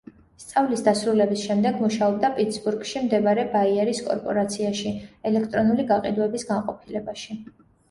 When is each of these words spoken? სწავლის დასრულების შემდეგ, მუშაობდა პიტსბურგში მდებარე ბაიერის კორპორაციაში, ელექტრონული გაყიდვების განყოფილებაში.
სწავლის 0.43 0.79
დასრულების 0.85 1.43
შემდეგ, 1.49 1.77
მუშაობდა 1.85 2.31
პიტსბურგში 2.39 3.03
მდებარე 3.05 3.45
ბაიერის 3.53 4.03
კორპორაციაში, 4.09 4.95
ელექტრონული 5.33 5.89
გაყიდვების 5.95 6.51
განყოფილებაში. 6.57 7.41